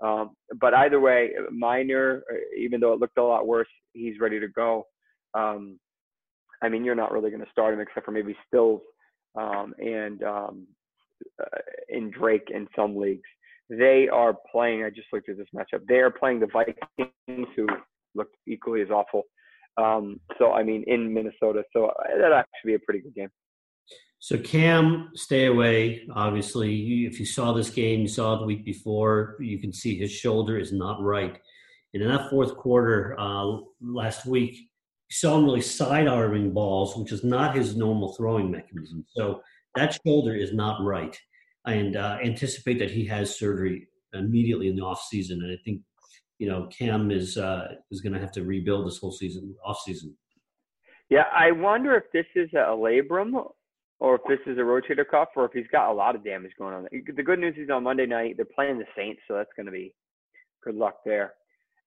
Um, 0.00 0.30
but 0.60 0.74
either 0.74 1.00
way, 1.00 1.30
minor. 1.50 2.22
Even 2.56 2.80
though 2.80 2.92
it 2.92 3.00
looked 3.00 3.18
a 3.18 3.22
lot 3.22 3.46
worse, 3.46 3.68
he's 3.92 4.20
ready 4.20 4.38
to 4.40 4.48
go. 4.48 4.86
Um, 5.34 5.78
I 6.62 6.68
mean, 6.68 6.84
you're 6.84 6.94
not 6.94 7.12
really 7.12 7.30
going 7.30 7.44
to 7.44 7.50
start 7.50 7.74
him 7.74 7.80
except 7.80 8.06
for 8.06 8.12
maybe 8.12 8.36
Stills 8.46 8.80
um, 9.36 9.74
and 9.78 10.22
um, 10.22 10.66
uh, 11.40 11.58
in 11.88 12.10
Drake 12.10 12.48
in 12.52 12.66
some 12.74 12.96
leagues. 12.96 13.28
They 13.70 14.08
are 14.08 14.34
playing. 14.50 14.84
I 14.84 14.90
just 14.90 15.08
looked 15.12 15.28
at 15.28 15.36
this 15.36 15.48
matchup. 15.54 15.86
They 15.88 15.98
are 15.98 16.10
playing 16.10 16.40
the 16.40 16.46
Vikings, 16.46 17.48
who 17.54 17.66
looked 18.14 18.36
equally 18.46 18.80
as 18.82 18.90
awful. 18.90 19.24
Um, 19.76 20.18
so 20.38 20.52
I 20.52 20.62
mean, 20.62 20.84
in 20.86 21.12
Minnesota, 21.12 21.62
so 21.72 21.86
uh, 21.86 21.92
that 22.20 22.32
actually 22.32 22.72
be 22.72 22.74
a 22.74 22.78
pretty 22.80 23.00
good 23.00 23.14
game. 23.14 23.28
So 24.20 24.36
Cam, 24.36 25.10
stay 25.14 25.46
away. 25.46 26.06
Obviously, 26.12 27.06
if 27.06 27.20
you 27.20 27.26
saw 27.26 27.52
this 27.52 27.70
game, 27.70 28.00
you 28.00 28.08
saw 28.08 28.36
the 28.36 28.44
week 28.44 28.64
before. 28.64 29.36
You 29.38 29.60
can 29.60 29.72
see 29.72 29.96
his 29.96 30.10
shoulder 30.10 30.58
is 30.58 30.72
not 30.72 31.00
right. 31.00 31.38
And 31.94 32.02
in 32.02 32.08
that 32.08 32.28
fourth 32.28 32.56
quarter 32.56 33.14
uh, 33.18 33.58
last 33.80 34.26
week, 34.26 34.54
you 34.56 35.14
saw 35.14 35.38
him 35.38 35.44
really 35.44 35.60
side 35.60 36.08
arming 36.08 36.52
balls, 36.52 36.96
which 36.96 37.12
is 37.12 37.22
not 37.22 37.56
his 37.56 37.76
normal 37.76 38.12
throwing 38.14 38.50
mechanism. 38.50 39.04
So 39.16 39.40
that 39.76 39.98
shoulder 40.04 40.34
is 40.34 40.52
not 40.52 40.82
right. 40.82 41.16
And 41.66 41.96
uh, 41.96 42.18
anticipate 42.22 42.78
that 42.80 42.90
he 42.90 43.06
has 43.06 43.38
surgery 43.38 43.88
immediately 44.12 44.68
in 44.68 44.76
the 44.76 44.82
off 44.82 45.02
season. 45.08 45.42
And 45.42 45.52
I 45.52 45.58
think, 45.64 45.80
you 46.38 46.48
know, 46.48 46.68
Cam 46.76 47.10
is 47.10 47.36
uh, 47.36 47.68
is 47.90 48.00
going 48.00 48.14
to 48.14 48.20
have 48.20 48.32
to 48.32 48.44
rebuild 48.44 48.86
this 48.86 48.98
whole 48.98 49.12
season, 49.12 49.54
off 49.64 49.80
season. 49.84 50.16
Yeah, 51.08 51.24
I 51.32 51.52
wonder 51.52 51.94
if 51.96 52.04
this 52.12 52.26
is 52.34 52.50
a 52.52 52.68
labrum 52.76 53.50
or 54.00 54.16
if 54.16 54.20
this 54.28 54.38
is 54.46 54.58
a 54.58 54.62
rotator 54.62 55.08
cuff 55.08 55.28
or 55.34 55.44
if 55.44 55.52
he's 55.52 55.66
got 55.72 55.90
a 55.90 55.92
lot 55.92 56.14
of 56.14 56.24
damage 56.24 56.52
going 56.58 56.74
on. 56.74 56.86
The 56.92 57.22
good 57.22 57.38
news 57.38 57.54
is 57.56 57.70
on 57.70 57.82
Monday 57.82 58.06
night 58.06 58.36
they're 58.36 58.46
playing 58.46 58.78
the 58.78 58.84
Saints, 58.96 59.20
so 59.26 59.34
that's 59.34 59.50
going 59.56 59.66
to 59.66 59.72
be 59.72 59.92
good 60.64 60.74
luck 60.74 60.96
there. 61.04 61.34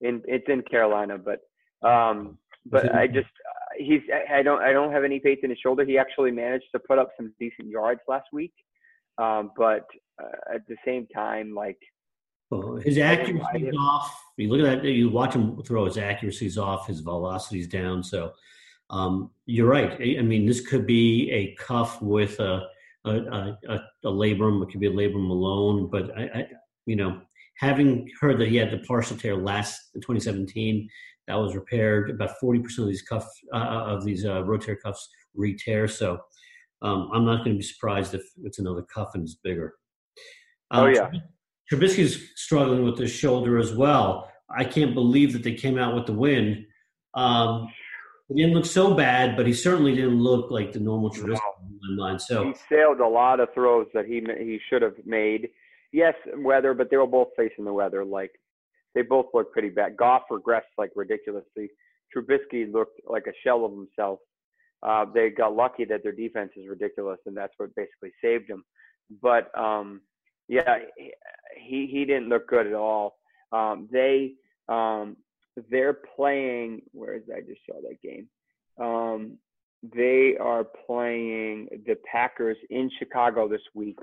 In 0.02 0.22
it's 0.26 0.46
in 0.48 0.62
Carolina, 0.64 1.18
but 1.18 1.40
um, 1.88 2.38
but 2.66 2.94
I 2.96 3.08
just 3.08 3.30
he's 3.78 4.02
I 4.32 4.42
don't 4.42 4.62
I 4.62 4.72
don't 4.72 4.92
have 4.92 5.04
any 5.04 5.20
faith 5.20 5.40
in 5.44 5.50
his 5.50 5.60
shoulder. 5.60 5.86
He 5.86 5.98
actually 5.98 6.32
managed 6.32 6.66
to 6.74 6.80
put 6.80 6.98
up 6.98 7.10
some 7.18 7.34
decent 7.40 7.70
yards 7.70 8.02
last 8.08 8.28
week, 8.34 8.54
um, 9.18 9.52
but 9.56 9.86
uh, 10.22 10.56
at 10.56 10.68
the 10.68 10.76
same 10.86 11.08
time, 11.14 11.54
like 11.54 11.78
well, 12.50 12.76
his 12.76 12.98
accuracy 12.98 13.68
is 13.68 13.76
off. 13.80 14.14
You 14.38 14.50
look 14.50 14.68
at 14.68 14.82
that, 14.82 14.90
you 14.90 15.10
watch 15.10 15.36
him 15.36 15.62
throw. 15.64 15.86
His 15.86 15.98
accuracy 15.98 16.48
is 16.48 16.58
off. 16.58 16.88
His 16.88 17.00
velocity 17.00 17.62
is 17.62 17.68
down. 17.68 18.04
So 18.04 18.34
um, 18.92 19.32
you're 19.46 19.70
right. 19.70 19.92
I 19.94 20.22
mean, 20.22 20.46
this 20.46 20.68
could 20.68 20.86
be 20.86 21.32
a 21.32 21.56
cuff 21.56 22.02
with 22.02 22.40
a 22.40 22.68
a, 23.06 23.12
a, 23.68 23.82
a 24.04 24.12
labrum. 24.12 24.62
It 24.62 24.70
could 24.70 24.80
be 24.80 24.88
a 24.88 24.92
labrum 24.92 25.30
alone. 25.30 25.90
But 25.90 26.18
I, 26.18 26.24
I, 26.24 26.48
you 26.86 26.96
know, 26.96 27.22
having 27.58 28.10
heard 28.20 28.40
that 28.40 28.50
he 28.50 28.58
had 28.58 28.72
the 28.72 28.80
partial 28.80 29.18
tear 29.18 29.36
last 29.36 29.80
2017, 29.96 30.88
that 31.28 31.36
was 31.36 31.56
repaired. 31.56 32.10
About 32.12 32.36
40% 32.44 32.80
of 32.80 32.88
these 32.88 33.02
cuff 33.02 33.28
uh, 33.54 33.58
uh, 33.58 33.86
of 33.86 34.06
these 34.06 34.26
uh, 34.26 34.44
rotator 34.44 34.80
cuffs 34.80 35.10
re-tear. 35.34 35.88
So 35.88 36.20
um, 36.82 37.10
I'm 37.14 37.26
not 37.26 37.44
going 37.44 37.56
to 37.56 37.60
be 37.60 37.64
surprised 37.64 38.14
if 38.14 38.24
it's 38.44 38.60
another 38.60 38.84
cuff 38.84 39.12
and 39.14 39.24
it's 39.24 39.36
bigger. 39.36 39.74
Um, 40.72 40.84
oh 40.84 40.88
yeah. 40.88 41.10
Trubisky's 41.72 42.32
struggling 42.36 42.84
with 42.84 42.98
his 42.98 43.12
shoulder 43.12 43.58
as 43.58 43.74
well. 43.74 44.30
I 44.50 44.66
can't 44.66 44.94
believe 44.94 45.32
that 45.32 45.44
they 45.44 45.54
came 45.54 45.78
out 45.78 45.96
with 45.96 46.06
the 46.06 46.14
win. 46.14 46.66
Um, 47.14 47.68
he 48.34 48.42
didn't 48.42 48.56
look 48.56 48.66
so 48.66 48.94
bad, 48.94 49.36
but 49.36 49.46
he 49.46 49.54
certainly 49.54 49.96
didn't 49.96 50.20
look 50.20 50.52
like 50.52 50.72
the 50.72 50.80
normal 50.80 51.10
Trubisky 51.10 51.40
no. 51.82 51.96
mind. 51.96 52.22
So 52.22 52.46
he 52.46 52.54
sailed 52.70 53.00
a 53.00 53.08
lot 53.08 53.40
of 53.40 53.50
throws 53.54 53.88
that 53.94 54.06
he 54.06 54.22
he 54.40 54.60
should 54.70 54.82
have 54.82 54.96
made. 55.06 55.50
Yes, 55.92 56.14
weather, 56.38 56.74
but 56.74 56.90
they 56.90 56.98
were 56.98 57.08
both 57.08 57.30
facing 57.36 57.66
the 57.66 57.74
weather. 57.74 58.06
Like 58.06 58.32
they 58.96 59.02
both 59.02 59.28
looked 59.34 59.54
pretty 59.54 59.70
bad. 59.70 59.98
Goff 59.98 60.24
regressed 60.32 60.74
like 60.78 60.92
ridiculously. 60.96 61.70
Trubisky 62.16 62.72
looked 62.72 63.00
like 63.06 63.28
a 63.28 63.34
shell 63.44 63.66
of 63.66 63.72
himself. 63.72 64.20
Uh, 64.84 65.06
they 65.14 65.30
got 65.30 65.56
lucky 65.56 65.86
that 65.86 66.04
their 66.04 66.12
defense 66.12 66.52
is 66.56 66.68
ridiculous, 66.68 67.20
and 67.26 67.36
that's 67.36 67.54
what 67.58 67.76
basically 67.76 68.12
saved 68.24 68.50
him. 68.50 68.64
But 69.22 69.56
um, 69.58 70.02
yeah, 70.48 70.80
he 71.58 71.88
he 71.92 72.06
didn't 72.06 72.30
look 72.30 72.48
good 72.48 72.68
at 72.68 72.74
all. 72.74 73.18
Um, 73.52 73.90
they 73.92 74.34
um, 74.70 75.18
they're 75.70 75.98
playing. 76.16 76.82
Where 76.92 77.16
is 77.16 77.24
I 77.34 77.42
just 77.42 77.62
saw 77.70 77.80
that 77.82 78.02
game? 78.02 78.28
Um, 78.80 79.38
they 79.84 80.38
are 80.40 80.64
playing 80.64 81.68
the 81.86 81.96
Packers 82.10 82.58
in 82.70 82.90
Chicago 83.00 83.48
this 83.48 83.62
week. 83.74 83.98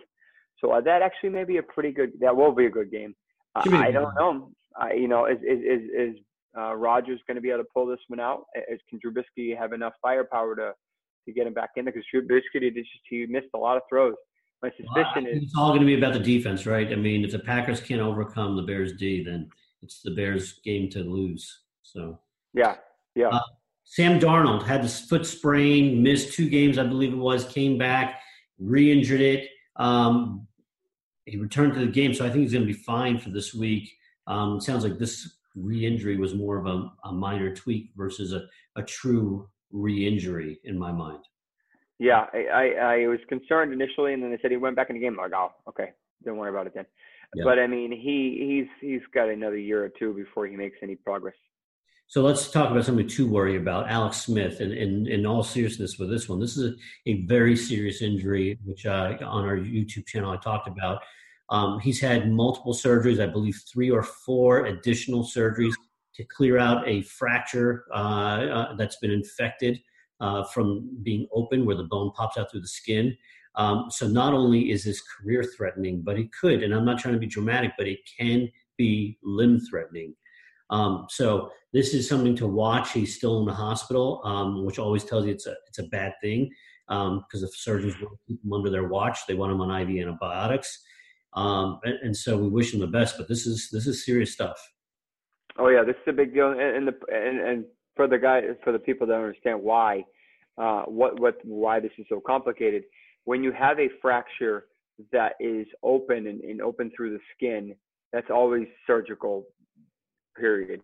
So 0.61 0.73
uh, 0.73 0.81
that 0.83 1.03
actually 1.03 1.31
may 1.31 1.45
be 1.45 1.59
a 1.59 1.63
pretty 1.63 1.93
good. 1.93 2.13
That 2.21 2.37
will 2.37 2.53
be 2.53 2.67
a 2.67 2.71
good 2.71 2.91
game. 2.91 3.15
Uh, 3.55 3.63
I 3.73 3.91
don't 3.91 4.15
know. 4.15 4.51
You 4.95 5.09
know, 5.09 5.27
is 5.27 5.39
is 5.39 5.61
is, 5.61 5.83
is 5.97 6.17
uh, 6.57 6.75
Rodgers 6.75 7.21
going 7.27 7.37
to 7.37 7.41
be 7.41 7.51
able 7.51 7.63
to 7.63 7.69
pull 7.73 7.87
this 7.87 8.01
one 8.09 8.21
out? 8.21 8.45
Is, 8.71 8.81
can 8.89 8.99
Trubisky 8.99 9.57
have 9.57 9.73
enough 9.73 9.95
firepower 10.03 10.57
to 10.57 10.73
to 11.27 11.33
get 11.33 11.47
him 11.47 11.55
back 11.55 11.71
in 11.77 11.85
there? 11.85 11.93
Because 11.93 12.07
Trubisky 12.15 12.63
he, 12.63 12.71
just, 12.71 12.89
he 13.09 13.27
missed 13.27 13.49
a 13.55 13.59
lot 13.59 13.77
of 13.77 13.83
throws. 13.89 14.15
My 14.63 14.71
suspicion 14.71 15.25
well, 15.25 15.27
is 15.27 15.43
it's 15.45 15.55
all 15.57 15.69
going 15.69 15.81
to 15.81 15.87
be 15.87 15.97
about 15.97 16.15
the 16.15 16.19
defense, 16.19 16.67
right? 16.67 16.91
I 16.91 16.97
mean, 16.97 17.25
if 17.25 17.31
the 17.31 17.39
Packers 17.39 17.81
can't 17.81 18.01
overcome 18.01 18.57
the 18.57 18.63
Bears 18.63 18.93
D, 18.95 19.23
then 19.23 19.49
it's 19.83 20.03
the 20.03 20.11
Bears' 20.11 20.61
game 20.65 20.89
to 20.91 21.01
lose. 21.01 21.61
So 21.83 22.19
yeah, 22.55 22.77
yeah. 23.15 23.29
Uh, 23.29 23.41
Sam 23.85 24.21
Darnold 24.21 24.65
had 24.65 24.85
this 24.85 25.01
foot 25.01 25.25
sprain, 25.25 26.03
missed 26.03 26.35
two 26.35 26.51
games, 26.51 26.79
I 26.79 26.85
believe 26.85 27.13
it 27.13 27.17
was, 27.17 27.47
came 27.47 27.79
back, 27.79 28.21
re-injured 28.59 29.23
it. 29.23 29.49
Um, 29.77 30.47
he 31.25 31.39
returned 31.39 31.73
to 31.75 31.81
the 31.81 31.87
game, 31.87 32.13
so 32.13 32.27
I 32.27 32.29
think 32.29 32.43
he's 32.43 32.53
going 32.53 32.67
to 32.67 32.73
be 32.73 32.79
fine 32.79 33.19
for 33.19 33.31
this 33.31 33.55
week. 33.55 33.91
Um, 34.27 34.61
sounds 34.61 34.85
like 34.85 34.99
this 34.99 35.39
re-injury 35.55 36.19
was 36.19 36.35
more 36.35 36.59
of 36.59 36.67
a, 36.67 36.93
a 37.05 37.13
minor 37.13 37.55
tweak 37.55 37.91
versus 37.97 38.35
a, 38.35 38.47
a 38.77 38.83
true 38.83 39.49
re-injury 39.73 40.61
in 40.65 40.79
my 40.79 40.93
mind. 40.93 41.25
Yeah, 41.99 42.27
I, 42.33 42.45
I, 42.47 42.65
I 43.03 43.07
was 43.07 43.19
concerned 43.29 43.73
initially, 43.73 44.13
and 44.13 44.23
then 44.23 44.31
they 44.31 44.39
said 44.41 44.51
he 44.51 44.59
went 44.59 44.77
back 44.77 44.91
in 44.91 44.97
the 44.97 45.01
game. 45.01 45.19
I'm 45.19 45.31
like, 45.31 45.33
oh, 45.35 45.53
okay, 45.69 45.93
don't 46.25 46.37
worry 46.37 46.51
about 46.51 46.67
it 46.67 46.75
then. 46.75 46.87
Yeah. 47.35 47.45
But 47.45 47.59
I 47.59 47.67
mean, 47.67 47.93
he 47.93 48.67
he's 48.81 48.91
he's 48.91 49.07
got 49.13 49.29
another 49.29 49.59
year 49.59 49.85
or 49.85 49.91
two 49.91 50.15
before 50.15 50.47
he 50.47 50.57
makes 50.57 50.79
any 50.83 50.97
progress. 50.97 51.35
So 52.07 52.23
let's 52.23 52.51
talk 52.51 52.71
about 52.71 52.87
something 52.87 53.07
to 53.07 53.29
worry 53.29 53.57
about. 53.57 53.91
Alex 53.91 54.23
Smith, 54.23 54.61
and 54.61 54.73
in, 54.73 55.27
all 55.27 55.43
seriousness 55.43 55.99
with 55.99 56.09
this 56.09 56.27
one, 56.27 56.41
this 56.41 56.57
is 56.57 56.73
a, 56.73 57.11
a 57.11 57.27
very 57.27 57.55
serious 57.55 58.01
injury, 58.01 58.59
which 58.65 58.87
uh, 58.87 59.15
on 59.21 59.45
our 59.45 59.59
YouTube 59.59 60.07
channel 60.07 60.31
I 60.31 60.39
talked 60.39 60.69
about. 60.69 61.03
Um, 61.51 61.81
he's 61.81 62.01
had 62.01 62.31
multiple 62.31 62.73
surgeries, 62.73 63.23
I 63.23 63.27
believe 63.27 63.63
three 63.71 63.91
or 63.91 64.03
four 64.03 64.67
additional 64.67 65.23
surgeries 65.23 65.75
to 66.15 66.25
clear 66.25 66.59
out 66.59 66.87
a 66.89 67.03
fracture 67.03 67.85
uh, 67.93 67.99
uh, 67.99 68.77
that's 68.77 68.97
been 68.97 69.11
infected 69.11 69.79
uh, 70.21 70.45
from 70.45 70.89
being 71.03 71.27
open, 71.33 71.65
where 71.65 71.77
the 71.77 71.85
bone 71.85 72.13
pops 72.15 72.37
out 72.37 72.51
through 72.51 72.61
the 72.61 72.69
skin. 72.69 73.17
Um, 73.55 73.87
so 73.91 74.07
not 74.07 74.35
only 74.35 74.71
is 74.71 74.85
this 74.85 75.03
career 75.03 75.43
threatening, 75.43 76.03
but 76.03 76.19
it 76.19 76.29
could, 76.39 76.63
and 76.63 76.73
I'm 76.75 76.85
not 76.85 76.99
trying 76.99 77.15
to 77.15 77.21
be 77.21 77.27
dramatic, 77.27 77.73
but 77.77 77.89
it 77.89 77.99
can 78.19 78.49
be 78.77 79.19
limb 79.23 79.61
threatening. 79.61 80.15
Um, 80.71 81.07
so 81.09 81.51
this 81.73 81.95
is 81.95 82.09
something 82.09 82.37
to 82.37 82.47
watch. 82.47 82.93
He's 82.93 83.17
still 83.17 83.41
in 83.41 83.47
the 83.47 83.55
hospital, 83.55 84.21
um, 84.25 84.65
which 84.65 84.79
always 84.79 85.05
tells 85.05 85.27
you 85.27 85.33
it's 85.33 85.47
a 85.47 85.57
it's 85.67 85.79
a 85.79 85.85
bad 85.85 86.13
thing 86.23 86.51
because 86.89 87.43
um, 87.43 87.45
if 87.45 87.55
surgeons 87.55 87.95
want 88.01 88.15
to 88.15 88.19
keep 88.27 88.45
him 88.45 88.53
under 88.53 88.71
their 88.71 88.89
watch, 88.89 89.27
they 89.27 89.35
want 89.35 89.53
him 89.53 89.61
on 89.61 89.83
IV 89.83 90.07
antibiotics, 90.07 90.83
um, 91.35 91.81
and, 91.85 91.95
and, 92.03 92.17
so 92.17 92.39
we 92.39 92.49
wish 92.49 92.73
him 92.73 92.81
the 92.81 92.87
best. 92.87 93.17
But 93.19 93.29
this 93.29 93.47
is 93.47 93.69
this 93.73 93.87
is 93.87 94.05
serious 94.05 94.33
stuff. 94.33 94.59
Oh 95.59 95.69
yeah, 95.69 95.85
this 95.85 95.97
is 95.97 96.09
a 96.09 96.13
big 96.13 96.33
deal, 96.33 96.51
and 96.51 96.61
and, 96.61 96.89
the, 96.89 96.95
and, 97.13 97.41
and 97.41 97.65
for 97.99 98.07
the 98.07 98.17
guy 98.17 98.43
for 98.63 98.73
the 98.73 98.79
people 98.79 99.09
that 99.09 99.15
understand 99.15 99.61
why, 99.61 100.05
uh, 100.57 100.85
what 100.85 101.19
what 101.21 101.35
why 101.45 101.81
this 101.81 101.91
is 101.99 102.07
so 102.09 102.21
complicated 102.25 102.85
when 103.25 103.43
you 103.43 103.53
have 103.53 103.79
a 103.79 103.89
fracture 104.01 104.69
that 105.13 105.33
is 105.39 105.67
open 105.83 106.29
and, 106.29 106.41
and 106.41 106.63
open 106.63 106.91
through 106.97 107.11
the 107.11 107.21
skin, 107.35 107.75
that's 108.13 108.31
always 108.31 108.67
surgical, 108.87 109.45
period. 110.37 110.81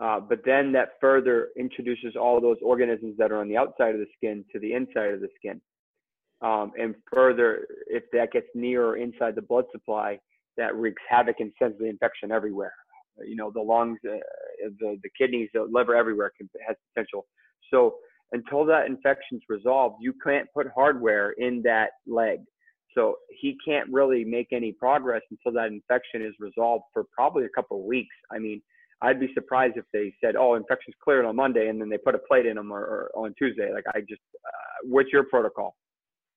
Uh, 0.00 0.20
but 0.20 0.40
then 0.44 0.70
that 0.72 0.90
further 1.00 1.48
introduces 1.58 2.14
all 2.14 2.40
those 2.40 2.58
organisms 2.62 3.14
that 3.18 3.32
are 3.32 3.40
on 3.40 3.48
the 3.48 3.56
outside 3.56 3.94
of 3.94 4.00
the 4.00 4.06
skin 4.16 4.44
to 4.52 4.60
the 4.60 4.74
inside 4.74 5.14
of 5.14 5.20
the 5.20 5.28
skin. 5.36 5.60
Um, 6.42 6.72
and 6.78 6.94
further, 7.12 7.66
if 7.86 8.04
that 8.12 8.32
gets 8.32 8.48
near 8.54 8.84
or 8.84 8.96
inside 8.96 9.34
the 9.34 9.42
blood 9.42 9.64
supply, 9.72 10.18
that 10.56 10.76
wreaks 10.76 11.02
havoc 11.08 11.36
and 11.40 11.52
sends 11.58 11.78
the 11.78 11.86
infection 11.86 12.30
everywhere. 12.30 12.74
You 13.26 13.36
know, 13.36 13.50
the 13.50 13.60
lungs, 13.60 13.98
uh, 14.04 14.16
the, 14.78 14.98
the 15.02 15.10
kidneys, 15.18 15.48
the 15.54 15.66
liver, 15.70 15.94
everywhere 15.94 16.32
can, 16.36 16.48
has 16.66 16.76
potential. 16.94 17.26
So 17.72 17.96
until 18.32 18.64
that 18.66 18.86
infection's 18.86 19.42
resolved, 19.48 19.96
you 20.00 20.12
can't 20.24 20.46
put 20.54 20.66
hardware 20.74 21.32
in 21.32 21.62
that 21.64 21.90
leg. 22.06 22.40
So 22.94 23.16
he 23.30 23.56
can't 23.64 23.88
really 23.92 24.24
make 24.24 24.48
any 24.52 24.72
progress 24.72 25.22
until 25.30 25.52
that 25.60 25.68
infection 25.68 26.22
is 26.22 26.34
resolved 26.40 26.84
for 26.92 27.04
probably 27.14 27.44
a 27.44 27.48
couple 27.54 27.78
of 27.78 27.84
weeks. 27.84 28.14
I 28.32 28.38
mean, 28.38 28.60
I'd 29.00 29.20
be 29.20 29.30
surprised 29.34 29.76
if 29.76 29.84
they 29.92 30.12
said, 30.22 30.34
"Oh, 30.34 30.54
infection's 30.54 30.96
cleared 31.02 31.24
on 31.24 31.36
Monday," 31.36 31.68
and 31.68 31.80
then 31.80 31.88
they 31.88 31.98
put 31.98 32.16
a 32.16 32.18
plate 32.18 32.46
in 32.46 32.58
him 32.58 32.72
or, 32.72 32.80
or 32.80 33.10
on 33.14 33.32
Tuesday. 33.38 33.72
Like, 33.72 33.84
I 33.94 34.00
just, 34.00 34.22
uh, 34.44 34.78
what's 34.84 35.12
your 35.12 35.24
protocol? 35.24 35.76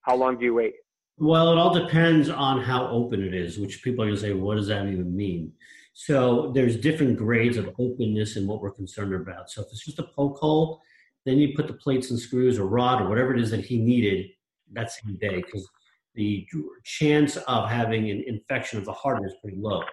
How 0.04 0.16
long 0.16 0.38
do 0.38 0.46
you 0.46 0.54
wait? 0.54 0.76
Well, 1.18 1.52
it 1.52 1.58
all 1.58 1.74
depends 1.74 2.30
on 2.30 2.62
how 2.62 2.88
open 2.88 3.24
it 3.24 3.34
is, 3.34 3.58
which 3.58 3.84
people 3.84 4.04
are 4.04 4.08
going 4.08 4.16
to 4.16 4.22
say, 4.22 4.34
what 4.34 4.56
does 4.56 4.68
that 4.68 4.88
even 4.88 5.16
mean? 5.16 5.54
So 5.94 6.52
there's 6.54 6.78
different 6.78 7.18
grades 7.18 7.58
of 7.58 7.74
openness 7.78 8.36
and 8.36 8.48
what 8.48 8.62
we're 8.62 8.72
concerned 8.72 9.14
about. 9.14 9.50
So 9.50 9.62
if 9.62 9.68
it's 9.72 9.86
just 9.86 10.00
a 10.00 10.04
poke 10.04 10.38
hole, 10.38 10.82
then 11.26 11.38
you 11.38 11.54
put 11.56 11.68
the 11.68 11.74
plates 11.74 12.10
and 12.10 12.20
screws 12.20 12.58
or 12.58 12.66
rod 12.66 13.02
or 13.02 13.10
whatever 13.10 13.34
it 13.34 13.42
is 13.42 13.52
that 13.52 13.66
he 13.66 13.78
needed 13.78 14.28
that 14.74 14.92
same 14.92 15.18
day 15.18 15.36
because 15.36 15.68
the 16.16 16.48
chance 16.84 17.38
of 17.38 17.70
having 17.70 18.10
an 18.10 18.24
infection 18.28 18.80
of 18.80 18.86
the 18.86 18.94
heart 18.94 19.24
is 19.26 19.34
pretty 19.42 19.58
low. 19.58 19.84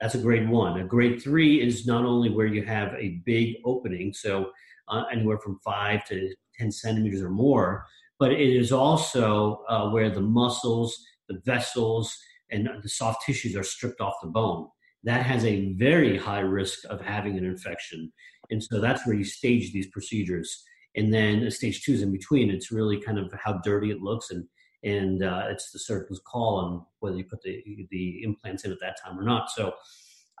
That's 0.00 0.14
a 0.14 0.18
grade 0.18 0.48
one. 0.48 0.80
A 0.80 0.84
grade 0.84 1.22
three 1.22 1.62
is 1.62 1.86
not 1.86 2.04
only 2.04 2.30
where 2.30 2.46
you 2.46 2.64
have 2.64 2.92
a 2.94 3.20
big 3.24 3.56
opening, 3.64 4.12
so 4.12 4.50
uh, 4.88 5.04
anywhere 5.10 5.38
from 5.38 5.58
five 5.64 6.04
to 6.06 6.34
10 6.58 6.70
centimeters 6.70 7.22
or 7.22 7.30
more, 7.30 7.86
but 8.18 8.32
it 8.32 8.40
is 8.40 8.72
also 8.72 9.62
uh, 9.68 9.88
where 9.90 10.10
the 10.10 10.20
muscles, 10.20 11.04
the 11.28 11.40
vessels, 11.44 12.16
and 12.50 12.68
the 12.82 12.88
soft 12.88 13.24
tissues 13.24 13.56
are 13.56 13.62
stripped 13.62 14.00
off 14.00 14.14
the 14.22 14.28
bone. 14.28 14.68
That 15.06 15.24
has 15.24 15.44
a 15.44 15.72
very 15.74 16.18
high 16.18 16.40
risk 16.40 16.80
of 16.90 17.00
having 17.00 17.38
an 17.38 17.44
infection. 17.44 18.12
And 18.50 18.62
so 18.62 18.80
that's 18.80 19.06
where 19.06 19.16
you 19.16 19.24
stage 19.24 19.72
these 19.72 19.86
procedures. 19.88 20.62
And 20.96 21.12
then 21.12 21.50
stage 21.50 21.82
two 21.82 21.92
is 21.92 22.02
in 22.02 22.12
between. 22.12 22.50
It's 22.50 22.70
really 22.70 23.00
kind 23.00 23.18
of 23.18 23.32
how 23.42 23.60
dirty 23.64 23.90
it 23.90 24.02
looks 24.02 24.30
and 24.30 24.44
and 24.84 25.24
uh, 25.24 25.46
it's 25.48 25.72
the 25.72 25.78
surgeon's 25.78 26.20
call 26.20 26.58
on 26.58 26.86
whether 27.00 27.16
you 27.16 27.24
put 27.24 27.42
the 27.42 27.62
the 27.90 28.22
implants 28.22 28.64
in 28.64 28.72
at 28.72 28.78
that 28.80 28.96
time 29.02 29.18
or 29.18 29.22
not. 29.22 29.50
So 29.50 29.72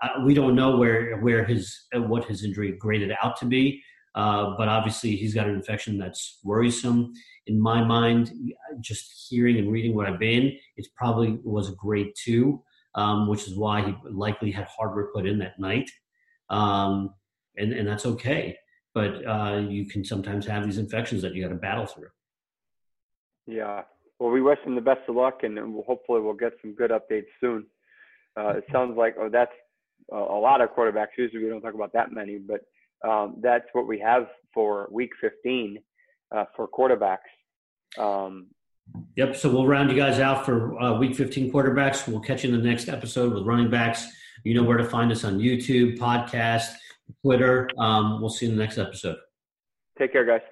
uh, 0.02 0.20
we 0.24 0.34
don't 0.34 0.54
know 0.54 0.76
where 0.76 1.18
where 1.18 1.44
his 1.44 1.86
uh, 1.94 2.02
what 2.02 2.24
his 2.24 2.44
injury 2.44 2.72
graded 2.72 3.12
out 3.22 3.36
to 3.38 3.46
be, 3.46 3.82
uh, 4.14 4.54
but 4.56 4.68
obviously 4.68 5.16
he's 5.16 5.34
got 5.34 5.48
an 5.48 5.54
infection 5.54 5.98
that's 5.98 6.38
worrisome. 6.44 7.12
In 7.46 7.60
my 7.60 7.82
mind, 7.82 8.32
just 8.80 9.26
hearing 9.28 9.58
and 9.58 9.70
reading 9.70 9.94
what 9.94 10.06
I've 10.06 10.18
been, 10.18 10.56
it 10.76 10.86
probably 10.96 11.38
was 11.42 11.70
grade 11.70 12.12
two, 12.22 12.62
um, 12.96 13.28
which 13.28 13.46
is 13.46 13.54
why 13.54 13.82
he 13.82 13.94
likely 14.10 14.50
had 14.50 14.66
hardware 14.66 15.08
put 15.14 15.26
in 15.26 15.38
that 15.38 15.58
night, 15.58 15.90
um, 16.50 17.14
and 17.56 17.72
and 17.72 17.86
that's 17.86 18.06
okay. 18.06 18.56
But 18.94 19.26
uh, 19.26 19.66
you 19.68 19.86
can 19.86 20.04
sometimes 20.04 20.46
have 20.46 20.64
these 20.64 20.78
infections 20.78 21.22
that 21.22 21.34
you 21.34 21.42
got 21.42 21.50
to 21.50 21.54
battle 21.54 21.86
through. 21.86 22.08
Yeah, 23.46 23.82
well, 24.18 24.30
we 24.30 24.40
wish 24.40 24.58
him 24.64 24.74
the 24.74 24.80
best 24.80 25.00
of 25.08 25.16
luck, 25.16 25.42
and 25.42 25.58
hopefully 25.86 26.20
we'll 26.20 26.34
get 26.34 26.54
some 26.62 26.74
good 26.74 26.90
updates 26.90 27.26
soon. 27.40 27.66
Uh, 28.38 28.54
it 28.56 28.64
sounds 28.72 28.96
like 28.96 29.14
oh, 29.20 29.28
that's 29.28 29.52
a, 30.10 30.16
a 30.16 30.40
lot 30.40 30.60
of 30.60 30.70
quarterbacks. 30.70 31.08
Usually 31.18 31.44
we 31.44 31.50
don't 31.50 31.60
talk 31.60 31.74
about 31.74 31.92
that 31.92 32.12
many, 32.12 32.38
but 32.38 32.62
um, 33.06 33.36
that's 33.42 33.66
what 33.72 33.86
we 33.86 33.98
have 34.00 34.26
for 34.54 34.88
Week 34.90 35.10
15 35.20 35.78
uh, 36.34 36.44
for 36.56 36.66
quarterbacks. 36.66 37.18
Um, 37.98 38.46
yep. 39.16 39.36
So 39.36 39.50
we'll 39.50 39.66
round 39.66 39.90
you 39.90 39.96
guys 39.96 40.18
out 40.18 40.44
for 40.44 40.80
uh, 40.80 40.98
Week 40.98 41.14
15 41.14 41.52
quarterbacks. 41.52 42.06
We'll 42.08 42.20
catch 42.20 42.44
you 42.44 42.54
in 42.54 42.60
the 42.60 42.68
next 42.68 42.88
episode 42.88 43.32
with 43.32 43.44
running 43.44 43.70
backs. 43.70 44.06
You 44.44 44.54
know 44.54 44.62
where 44.62 44.76
to 44.76 44.84
find 44.84 45.10
us 45.10 45.24
on 45.24 45.38
YouTube, 45.38 45.98
podcast, 45.98 46.72
Twitter. 47.22 47.68
Um, 47.78 48.20
we'll 48.20 48.30
see 48.30 48.46
you 48.46 48.52
in 48.52 48.58
the 48.58 48.62
next 48.62 48.78
episode. 48.78 49.16
Take 49.98 50.12
care, 50.12 50.24
guys. 50.24 50.42